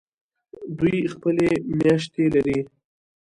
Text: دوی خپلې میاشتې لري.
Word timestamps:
دوی 0.77 0.97
خپلې 1.13 1.49
میاشتې 1.79 2.25
لري. 2.35 2.59